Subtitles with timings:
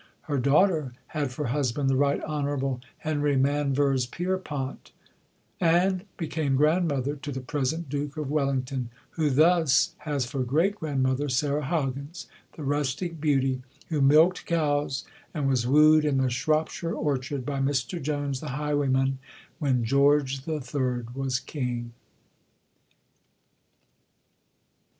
[0.21, 4.91] Her daughter had for husband the Right Honourable Henry Manvers Pierrepoint,
[5.59, 11.29] and became grandmother to the present Duke of Wellington, who thus has for great grandmother
[11.29, 17.45] Sarah Hoggins, the rustic beauty who milked cows and was wooed in the Shropshire orchard
[17.45, 19.19] by "Mr Jones, the highwayman,"
[19.59, 21.93] when George the Third was King.